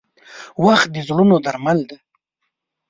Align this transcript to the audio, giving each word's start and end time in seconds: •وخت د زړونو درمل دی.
•وخت 0.65 0.87
د 0.91 0.97
زړونو 1.07 1.35
درمل 1.45 1.79
دی. 1.89 1.97